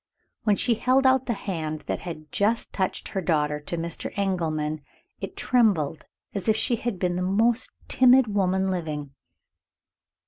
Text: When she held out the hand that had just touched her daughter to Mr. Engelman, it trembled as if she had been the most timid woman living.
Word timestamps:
When 0.45 0.55
she 0.55 0.73
held 0.73 1.05
out 1.05 1.27
the 1.27 1.35
hand 1.45 1.81
that 1.81 1.99
had 1.99 2.31
just 2.31 2.73
touched 2.73 3.09
her 3.09 3.21
daughter 3.21 3.59
to 3.59 3.77
Mr. 3.77 4.11
Engelman, 4.17 4.81
it 5.19 5.37
trembled 5.37 6.05
as 6.33 6.47
if 6.47 6.55
she 6.57 6.77
had 6.77 6.97
been 6.97 7.17
the 7.17 7.21
most 7.21 7.69
timid 7.87 8.25
woman 8.27 8.71
living. 8.71 9.11